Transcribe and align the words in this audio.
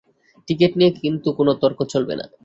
Ticket 0.47 0.71
নিয়ে 0.79 0.91
কিন্তু 0.97 1.29
কোন 1.37 1.47
তর্ক 1.61 1.79
চলবে 1.93 2.13
না। 2.19 2.25